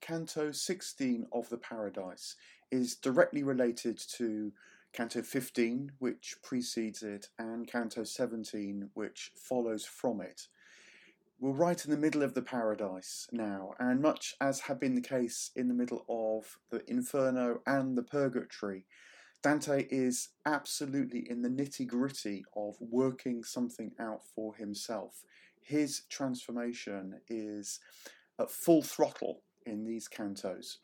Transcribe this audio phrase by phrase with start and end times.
[0.00, 2.36] Canto 16 of the Paradise
[2.70, 4.52] is directly related to
[4.92, 10.48] Canto 15, which precedes it, and Canto 17, which follows from it.
[11.38, 15.00] We're right in the middle of the Paradise now, and much as had been the
[15.00, 18.84] case in the middle of the Inferno and the Purgatory,
[19.42, 25.22] Dante is absolutely in the nitty gritty of working something out for himself.
[25.62, 27.80] His transformation is
[28.38, 30.78] at full throttle in these cantos.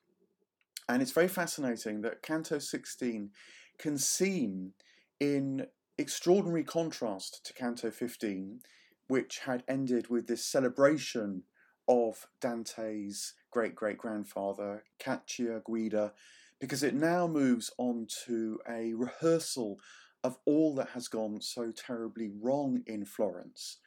[0.89, 3.31] And it's very fascinating that Canto 16
[3.79, 4.73] can seem
[5.19, 5.67] in
[5.99, 8.61] extraordinary contrast to Canto 15,
[9.09, 11.43] which had ended with this celebration
[11.89, 16.13] of Dante's great great grandfather, Cacciaguida,
[16.61, 19.79] because it now moves on to a rehearsal
[20.25, 23.79] of all that has gone so terribly wrong in Florence.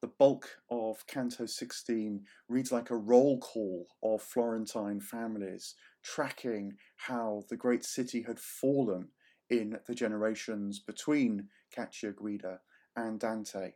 [0.00, 7.42] The bulk of Canto 16 reads like a roll call of Florentine families, tracking how
[7.48, 9.08] the great city had fallen
[9.50, 12.60] in the generations between Cacciaguida
[12.94, 13.72] and Dante.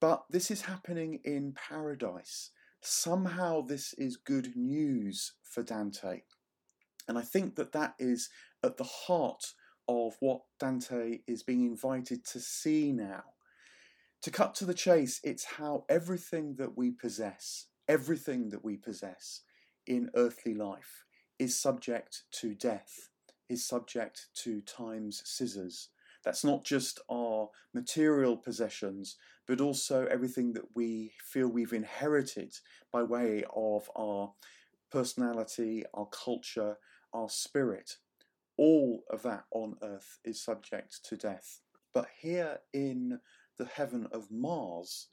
[0.00, 2.50] But this is happening in paradise.
[2.80, 6.22] Somehow, this is good news for Dante.
[7.08, 8.28] And I think that that is
[8.62, 9.54] at the heart
[9.88, 13.24] of what Dante is being invited to see now.
[14.22, 19.42] To cut to the chase, it's how everything that we possess, everything that we possess
[19.86, 21.04] in earthly life,
[21.38, 23.10] is subject to death,
[23.48, 25.90] is subject to time's scissors.
[26.24, 32.52] That's not just our material possessions, but also everything that we feel we've inherited
[32.92, 34.32] by way of our
[34.90, 36.76] personality, our culture,
[37.14, 37.92] our spirit,
[38.56, 41.60] all of that on earth is subject to death.
[41.94, 43.20] But here in
[43.58, 45.08] the heaven of Mars,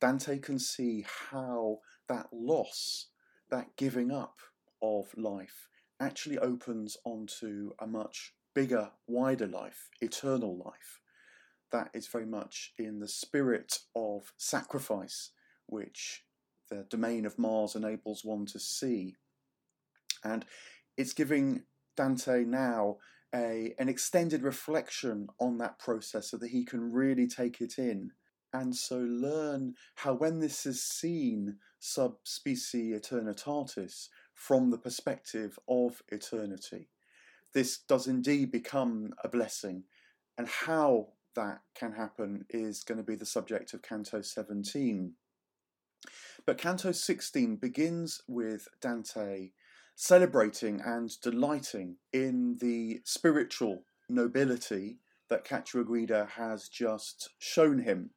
[0.00, 3.08] Dante can see how that loss,
[3.50, 4.40] that giving up
[4.82, 5.68] of life,
[6.00, 11.00] actually opens onto a much bigger, wider life, eternal life.
[11.70, 15.30] That is very much in the spirit of sacrifice,
[15.66, 16.24] which
[16.68, 19.16] the domain of Mars enables one to see.
[20.24, 20.44] And
[20.96, 21.62] it's giving
[21.96, 22.96] Dante now
[23.34, 28.10] a, an extended reflection on that process so that he can really take it in
[28.54, 36.02] and so learn how when this is seen sub specie eternitatis from the perspective of
[36.08, 36.88] eternity
[37.52, 39.84] this does indeed become a blessing.
[40.38, 45.14] And how that can happen is going to be the subject of canto 17
[46.44, 49.50] but canto 16 begins with dante
[50.02, 54.98] celebrating and delighting in the spiritual nobility
[55.30, 58.10] that Cacciaguida has just shown him.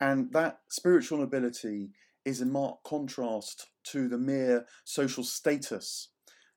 [0.00, 1.90] And that spiritual nobility
[2.24, 6.10] is in marked contrast to the mere social status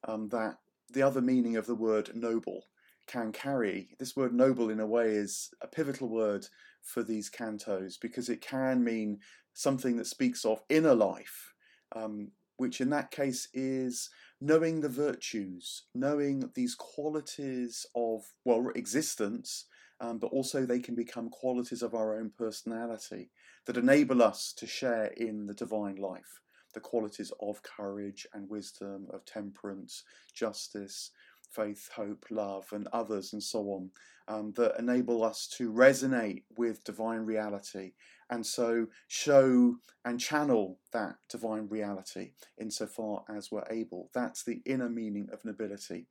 [0.07, 0.57] um, that
[0.93, 2.65] the other meaning of the word noble
[3.07, 3.89] can carry.
[3.97, 6.45] This word noble, in a way, is a pivotal word
[6.83, 9.21] for these cantos because it can mean
[9.55, 11.51] something that speaks of inner life,
[11.95, 14.11] um, which in that case is
[14.41, 19.65] knowing the virtues, knowing these qualities of, well, existence,
[19.99, 23.29] um, but also they can become qualities of our own personality
[23.67, 26.41] that enable us to share in the divine life.
[26.73, 30.03] The qualities of courage and wisdom, of temperance,
[30.33, 31.11] justice,
[31.51, 33.91] faith, hope, love, and others, and so on,
[34.27, 37.91] um, that enable us to resonate with divine reality
[38.31, 44.09] and so show and channel that divine reality insofar as we're able.
[44.13, 46.07] That's the inner meaning of nobility.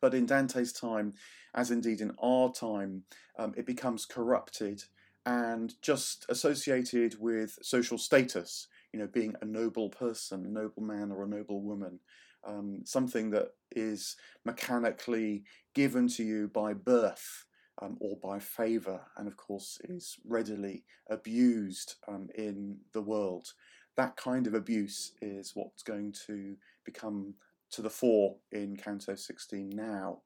[0.00, 1.14] But in Dante's time,
[1.54, 3.04] as indeed in our time,
[3.38, 4.84] um, it becomes corrupted
[5.24, 11.10] and just associated with social status, you know, being a noble person, a noble man
[11.12, 12.00] or a noble woman,
[12.44, 15.44] um, something that is mechanically
[15.74, 17.44] given to you by birth
[17.80, 23.48] um, or by favour, and of course is readily abused um, in the world.
[23.96, 27.34] That kind of abuse is what's going to become
[27.72, 30.20] to the fore in Canto 16 now.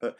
[0.00, 0.16] But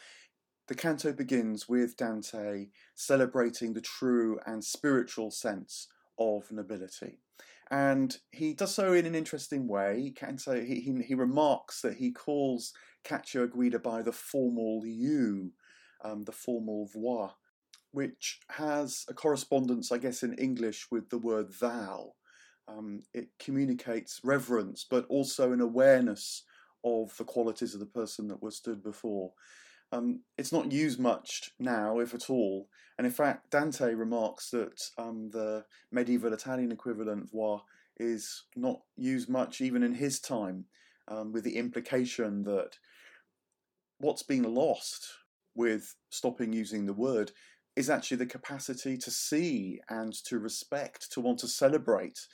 [0.69, 7.19] the canto begins with Dante celebrating the true and spiritual sense of nobility.
[7.71, 10.13] And he does so in an interesting way.
[10.15, 12.73] Canto, he, he, he remarks that he calls
[13.03, 15.53] Cacciaguida by the formal you,
[16.03, 17.29] um, the formal voi,
[17.93, 22.13] which has a correspondence, I guess, in English with the word thou.
[22.69, 26.45] Um, it communicates reverence, but also an awareness
[26.85, 29.33] of the qualities of the person that was stood before.
[29.93, 32.69] Um, it's not used much now, if at all.
[32.97, 37.59] And in fact, Dante remarks that um, the medieval Italian equivalent voi
[37.99, 40.65] is not used much even in his time,
[41.09, 42.79] um, with the implication that
[43.99, 45.07] what's being lost
[45.55, 47.33] with stopping using the word
[47.77, 52.27] is actually the capacity to see and to respect, to want to celebrate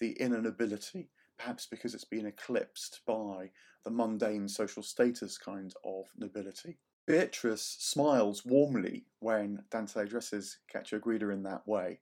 [0.00, 3.50] the inner nobility, perhaps because it's been eclipsed by
[3.84, 6.78] the mundane social status kind of nobility.
[7.06, 12.00] Beatrice smiles warmly when Dante addresses Cacciaguida in that way,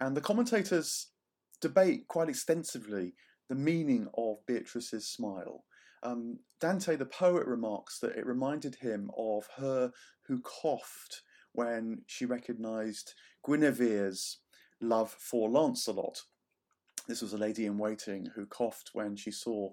[0.00, 1.08] and the commentators
[1.60, 3.14] debate quite extensively
[3.48, 5.64] the meaning of Beatrice's smile.
[6.02, 9.92] Um, Dante, the poet, remarks that it reminded him of her
[10.26, 11.22] who coughed
[11.52, 13.14] when she recognised
[13.46, 14.38] Guinevere's
[14.80, 16.22] love for Lancelot.
[17.06, 19.70] This was a lady in waiting who coughed when she saw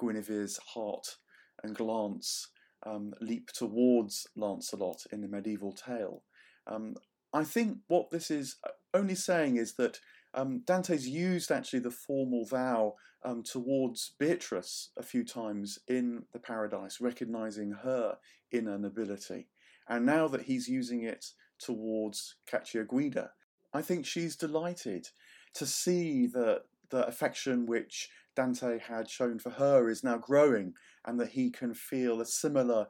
[0.00, 1.16] Guinevere's heart
[1.62, 2.48] and glance
[2.84, 6.22] um, leap towards Lancelot in the medieval tale.
[6.66, 6.96] Um,
[7.32, 9.98] I think what this is uh, only saying is that
[10.36, 12.90] um, Dante's used actually the formal voi
[13.24, 18.18] um, towards Beatrice a few times in the Paradise, recognizing her
[18.52, 19.48] inner nobility.
[19.88, 21.24] And now that he's using it
[21.58, 23.30] towards Cacciaguida,
[23.72, 25.08] I think she's delighted
[25.54, 30.74] to see that the affection which Dante had shown for her is now growing
[31.04, 32.86] and that he can feel a similar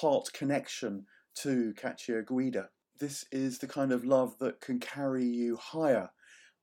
[0.00, 1.06] heart connection
[1.36, 2.68] to Cacciaguida.
[2.98, 6.10] This is the kind of love that can carry you higher,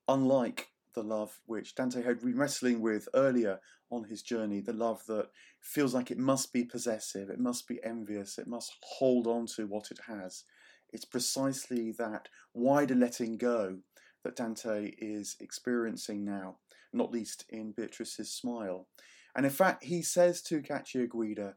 [0.07, 3.59] unlike the love which Dante had been wrestling with earlier
[3.91, 5.29] on his journey, the love that
[5.61, 9.67] feels like it must be possessive, it must be envious, it must hold on to
[9.67, 10.43] what it has.
[10.91, 13.79] It's precisely that wider letting go
[14.23, 16.57] that Dante is experiencing now,
[16.93, 18.87] not least in Beatrice's smile.
[19.35, 21.55] And in fact, he says to Cacciaguida,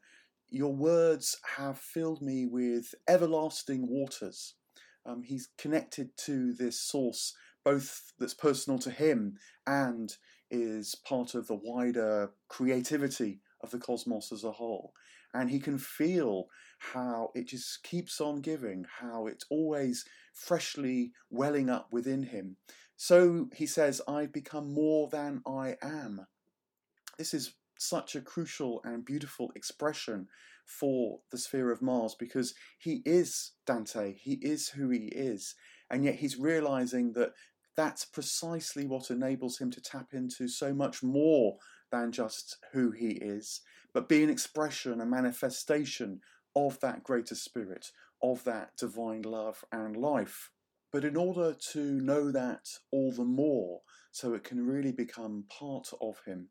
[0.51, 4.55] Your words have filled me with everlasting waters.
[5.07, 7.35] Um, he's connected to this source
[7.69, 9.37] both that's personal to him
[9.67, 10.17] and
[10.51, 14.95] is part of the wider creativity of the cosmos as a whole.
[15.35, 16.47] And he can feel
[16.79, 22.57] how it just keeps on giving, how it's always freshly welling up within him.
[22.97, 26.27] So he says, I've become more than I am.
[27.19, 30.29] This is such a crucial and beautiful expression
[30.65, 35.55] for the sphere of Mars because he is Dante, he is who he is,
[35.91, 37.33] and yet he's realizing that
[37.79, 41.59] that's precisely what enables him to tap into so much more
[41.93, 43.61] than just who he is,
[43.95, 46.21] but be an expression, a manifestation
[46.57, 50.51] of that greater spirit, of that divine love and life.
[50.91, 55.89] But in order to know that all the more, so it can really become part
[56.01, 56.49] of him,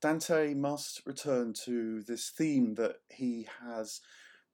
[0.00, 4.00] Dante must return to this theme that he has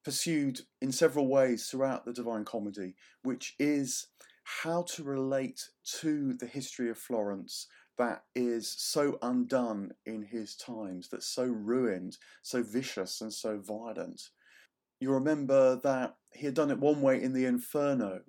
[0.03, 4.07] pursued in several ways throughout the Divine Comedy, which is
[4.45, 5.69] how to relate
[5.99, 12.17] to the history of Florence that is so undone in his times, that's so ruined,
[12.41, 14.21] so vicious, and so violent.
[14.99, 18.21] You remember that he had done it one way in the Inferno,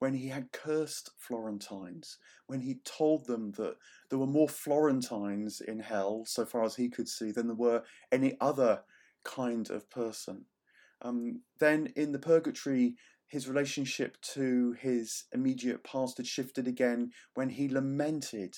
[0.00, 3.76] when he had cursed Florentines, when he told them that
[4.08, 7.82] there were more Florentines in hell, so far as he could see, than there were
[8.10, 8.80] any other
[9.24, 10.46] kind of person.
[11.02, 12.96] Um, then in the Purgatory,
[13.30, 18.56] his relationship to his immediate past had shifted again when he lamented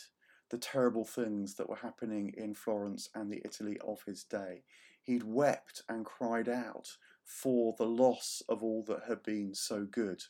[0.50, 4.64] the terrible things that were happening in Florence and the Italy of his day.
[5.02, 6.88] He'd wept and cried out
[7.22, 10.22] for the loss of all that had been so good.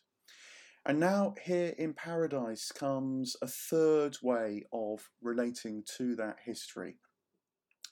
[0.84, 6.96] And now, here in Paradise, comes a third way of relating to that history.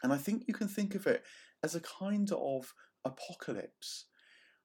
[0.03, 1.23] And I think you can think of it
[1.63, 4.07] as a kind of apocalypse.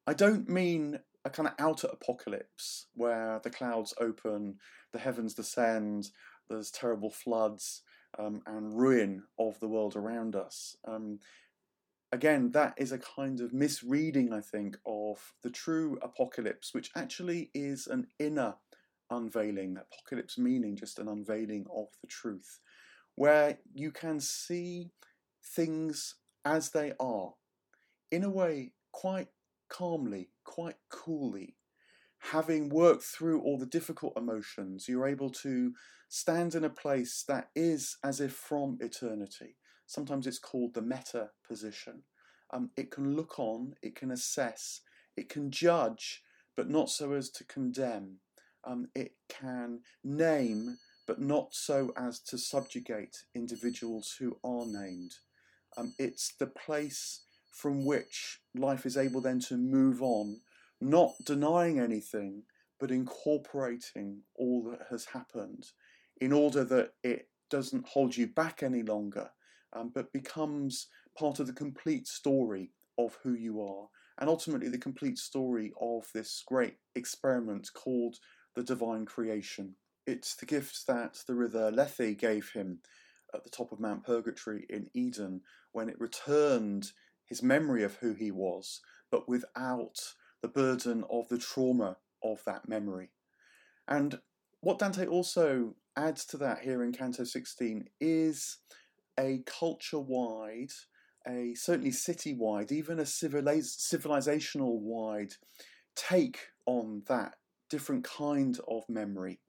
[0.07, 4.60] I don't mean a kind of outer apocalypse where the clouds open,
[4.94, 6.12] the heavens descend,
[6.50, 7.82] there's terrible floods
[8.20, 10.77] um, and ruin of the world around us.
[10.88, 11.20] Um,
[12.12, 17.50] again, that is a kind of misreading, I think, of the true apocalypse, which actually
[17.55, 18.55] is an inner
[19.10, 22.60] unveiling, apocalypse meaning just an unveiling of the truth,
[23.15, 24.91] where you can see
[25.44, 27.34] things as they are,
[28.12, 29.29] in a way quite
[29.69, 31.55] calmly, quite coolly.
[32.31, 35.74] Having worked through all the difficult emotions, you're able to
[36.10, 39.57] stand in a place that is as if from eternity.
[39.86, 42.03] Sometimes it's called the meta position.
[42.51, 44.81] Um, it can look on, it can assess,
[45.15, 46.24] it can judge,
[46.55, 48.19] but not so as to condemn.
[48.63, 55.15] Um, it can name, but not so as to subjugate individuals who are named.
[55.77, 57.25] Um, it's the place
[57.55, 60.41] from which life is able then to move on,
[60.81, 62.43] not denying anything,
[62.79, 65.67] but incorporating all that has happened
[66.19, 69.29] in order that it doesn't hold you back any longer,
[69.71, 73.88] um, but becomes part of the complete story of who you are,
[74.19, 78.17] and ultimately the complete story of this great experiment called
[78.55, 79.75] the divine creation.
[80.05, 82.79] It's the gifts that the river Lethe gave him
[83.33, 86.91] at the top of Mount Purgatory in Eden when it returned
[87.25, 92.67] his memory of who he was, but without the burden of the trauma of that
[92.67, 93.10] memory.
[93.88, 94.20] And
[94.62, 98.58] what Dante also adds to that here in Canto 16 is
[99.20, 100.72] a culture wide,
[101.27, 105.34] a certainly city wide, even a civilizational wide
[105.96, 107.36] take on that
[107.70, 109.39] different kind of memory.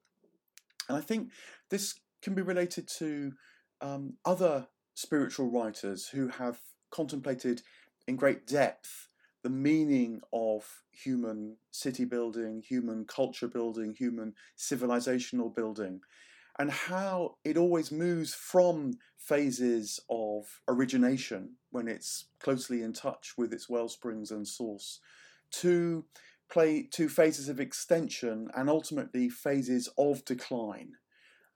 [0.88, 1.30] And I think
[1.71, 3.33] this can be related to
[3.80, 7.62] um, other spiritual writers who have contemplated
[8.07, 9.09] in great depth
[9.43, 16.00] the meaning of human city building, human culture building, human civilizational building,
[16.59, 23.52] and how it always moves from phases of origination when it's closely in touch with
[23.52, 24.99] its well springs and source
[25.52, 26.05] to
[26.50, 30.95] play to phases of extension and ultimately phases of decline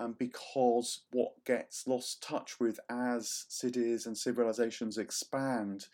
[0.01, 5.87] um, because what gets lost touch with as cities and civilizations expand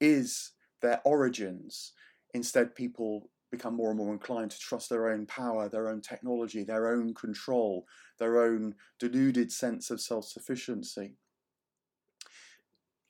[0.00, 0.52] is
[0.82, 1.92] their origins.
[2.34, 6.62] Instead, people become more and more inclined to trust their own power, their own technology,
[6.62, 7.86] their own control,
[8.18, 11.14] their own deluded sense of self sufficiency.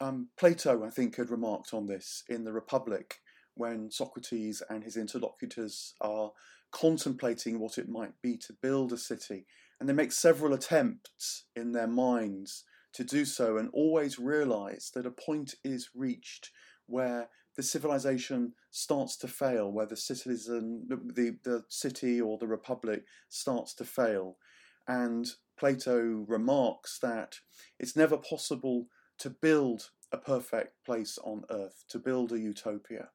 [0.01, 3.21] Um, Plato, I think, had remarked on this in the Republic
[3.55, 6.31] when Socrates and his interlocutors are
[6.71, 9.47] contemplating what it might be to build a city
[9.79, 12.65] and they make several attempts in their minds
[12.95, 16.51] to do so and always realize that a point is reached
[16.87, 23.05] where the civilization starts to fail, where the citizen, the, the city or the republic
[23.29, 24.37] starts to fail.
[24.89, 25.27] And
[25.59, 27.37] Plato remarks that
[27.79, 28.87] it's never possible
[29.19, 33.11] to build a perfect place on earth, to build a utopia.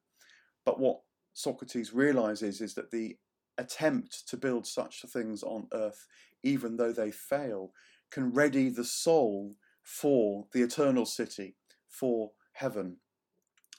[0.66, 1.02] But what
[1.34, 3.18] Socrates realizes is that the
[3.58, 6.08] attempt to build such things on earth
[6.44, 7.72] even though they fail,
[8.12, 11.56] can ready the soul for the eternal city,
[11.88, 12.98] for heaven.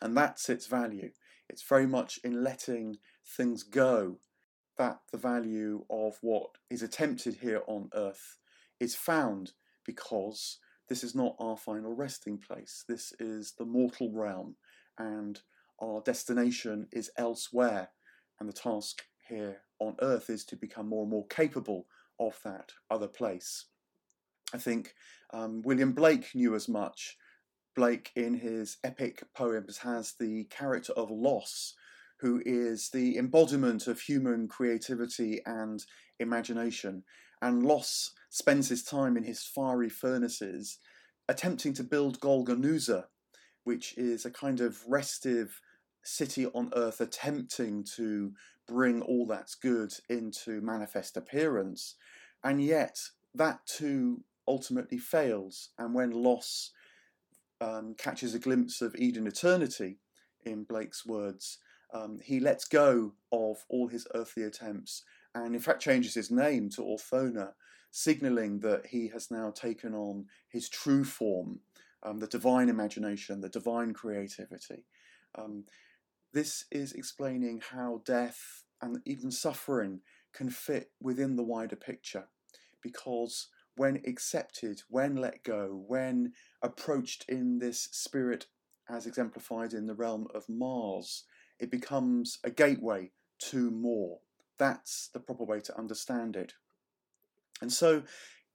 [0.00, 1.10] And that's its value.
[1.48, 2.98] It's very much in letting
[3.36, 4.18] things go
[4.78, 8.38] that the value of what is attempted here on earth
[8.78, 9.52] is found
[9.84, 12.84] because this is not our final resting place.
[12.88, 14.56] This is the mortal realm,
[14.98, 15.40] and
[15.80, 17.90] our destination is elsewhere.
[18.38, 21.86] And the task here on earth is to become more and more capable
[22.20, 23.66] of that other place.
[24.54, 24.94] I think
[25.32, 27.16] um, William Blake knew as much.
[27.74, 31.74] Blake, in his epic poems, has the character of Los,
[32.18, 35.84] who is the embodiment of human creativity and
[36.18, 37.04] imagination.
[37.40, 40.78] And Los spends his time in his fiery furnaces
[41.28, 43.04] attempting to build Golgonooza,
[43.64, 45.60] which is a kind of restive
[46.02, 48.32] city on earth attempting to
[48.70, 51.96] bring all that's good into manifest appearance.
[52.42, 52.96] And yet,
[53.34, 55.70] that too ultimately fails.
[55.78, 56.70] And when Los
[57.60, 59.98] um, catches a glimpse of Eden eternity,
[60.44, 61.58] in Blake's words,
[61.92, 66.70] um, he lets go of all his earthly attempts and, in fact, changes his name
[66.70, 67.52] to Urthona,
[67.90, 71.60] signaling that he has now taken on his true form,
[72.02, 74.86] um, the divine imagination, the divine creativity.
[75.36, 75.64] Um,
[76.32, 80.00] this is explaining how death and even suffering
[80.32, 82.28] can fit within the wider picture
[82.82, 86.32] because when accepted, when let go, when
[86.62, 88.46] approached in this spirit
[88.88, 91.24] as exemplified in the realm of Mars,
[91.58, 94.18] it becomes a gateway to more.
[94.58, 96.54] That's the proper way to understand it.
[97.62, 98.02] And so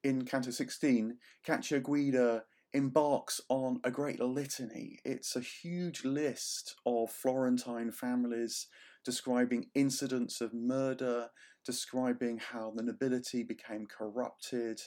[0.03, 2.43] in Canto 16, Cacciaguida
[2.75, 4.99] embarks on a great litany.
[5.05, 8.67] It's a huge list of Florentine families
[9.05, 11.29] describing incidents of murder,
[11.65, 14.81] describing how the nobility became corrupted,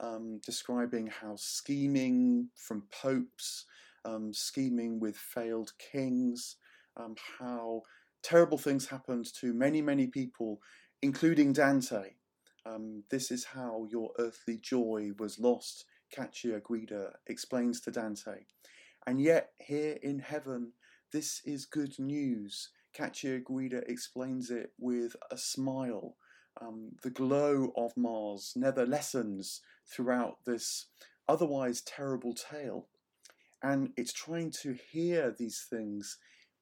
[0.00, 3.64] um, describing how scheming from popes,
[4.04, 6.56] um, scheming with failed kings,
[6.98, 7.82] um, how
[8.22, 10.60] terrible things happened to many, many people,
[11.00, 12.16] including Dante.
[12.66, 18.44] Um, this is how your earthly joy was lost, Cacciaguida explains to Dante.
[19.06, 20.72] And yet, here in heaven,
[21.12, 22.70] this is good news.
[22.92, 26.16] Cacciaguida explains it with a smile.
[26.60, 30.86] Um, the glow of Mars never lessens throughout this
[31.28, 32.88] otherwise terrible tale.
[33.62, 36.18] And it's trying to hear these things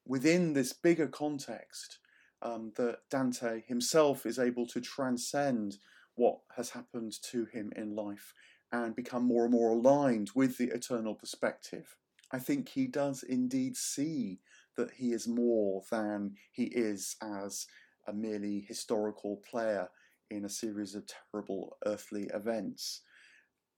[0.06, 1.98] within this bigger context
[2.42, 5.78] um, that Dante himself is able to transcend
[6.14, 8.34] what has happened to him in life
[8.72, 11.96] and become more and more aligned with the eternal perspective.
[12.30, 14.40] I think he does indeed see
[14.76, 17.66] that he is more than he is as
[18.06, 19.88] a merely historical player
[20.30, 23.00] in a series of terrible earthly events.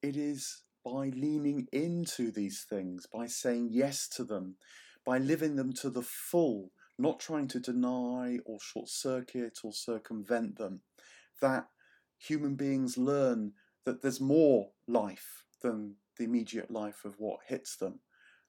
[0.03, 4.57] It is by leaning into these things, by saying yes to them,
[5.05, 10.59] by living them to the full, not trying to deny or short circuit or circumvent
[10.59, 10.81] them,
[11.41, 11.69] that
[12.19, 13.53] human beings learn
[13.85, 18.01] that there's more life than the immediate life of what hits them,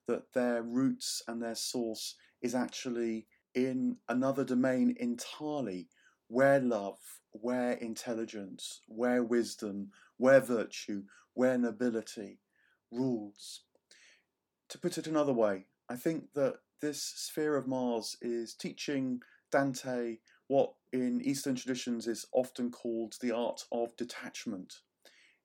[0.07, 5.89] that their roots and their source is actually in another domain entirely
[6.27, 6.99] where love,
[7.31, 12.39] where intelligence, where wisdom, where virtue, where nobility
[12.91, 13.61] rules.
[14.69, 19.21] To put it another way, I think that this sphere of Mars is teaching
[19.51, 20.17] Dante
[20.47, 24.73] what in Eastern traditions is often called the art of detachment.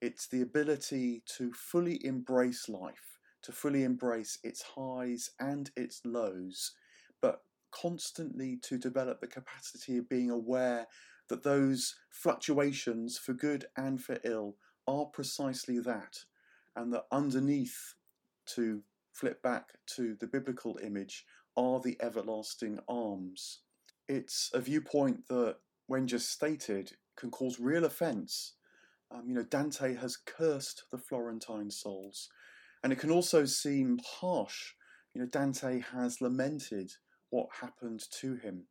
[0.01, 6.73] It's the ability to fully embrace life, to fully embrace its highs and its lows,
[7.23, 10.87] but constantly to develop the capacity of being aware
[11.29, 16.19] that those fluctuations, for good and for ill, are precisely that,
[16.77, 17.95] and that underneath,
[18.47, 21.25] to flip back to the biblical image,
[21.57, 23.61] are the everlasting arms.
[24.09, 28.53] It's a viewpoint that, when just stated, can cause real offence.
[29.11, 32.29] Um, you know, Dante has cursed the Florentine souls,
[32.83, 34.73] and it can also seem harsh.
[35.15, 36.93] You know, Dante has lamented
[37.31, 38.67] what happened to him.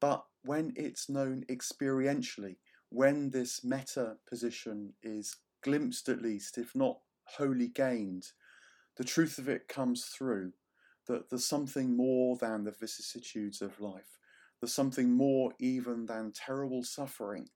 [0.00, 2.56] But when it's known experientially,
[2.90, 8.26] when this meta position is glimpsed at least, if not wholly gained,
[8.96, 10.52] the truth of it comes through
[11.06, 14.18] that there's something more than the vicissitudes of life.
[14.60, 17.48] There's something more even than terrible suffering.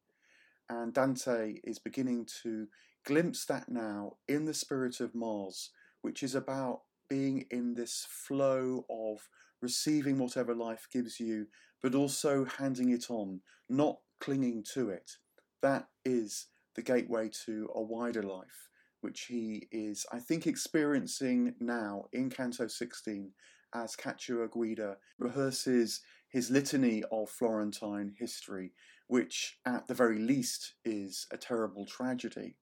[0.72, 2.66] And Dante is beginning to
[3.04, 5.68] glimpse that now in the spirit of Mars,
[6.00, 9.28] which is about being in this flow of
[9.60, 11.46] receiving whatever life gives you,
[11.82, 15.18] but also handing it on, not clinging to it.
[15.60, 18.70] That is the gateway to a wider life,
[19.02, 23.30] which he is, I think, experiencing now in Canto 16
[23.74, 26.00] as Cacciaguida rehearses
[26.32, 28.72] his litany of Florentine history,
[29.06, 32.56] which at the very least is a terrible tragedy,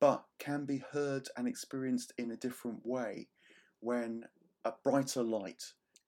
[0.00, 3.28] but can be heard and experienced in a different way
[3.78, 4.24] when
[4.64, 5.62] a brighter light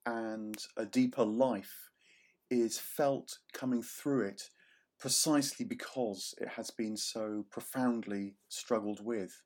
[0.05, 1.91] and a deeper life
[2.51, 4.51] is felt coming through it
[4.99, 9.43] precisely because it has been so profoundly struggled with.